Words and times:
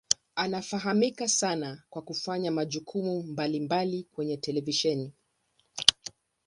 Anafahamika 0.35 1.27
sana 1.27 1.83
kwa 1.89 2.01
kufanya 2.01 2.51
majukumu 2.51 3.23
mbalimbali 3.23 4.03
kwenye 4.11 4.37
televisheni. 4.37 5.11